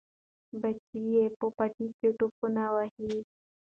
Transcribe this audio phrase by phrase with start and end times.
[0.61, 3.13] بچي یې په پټي کې ټوپونه وهي.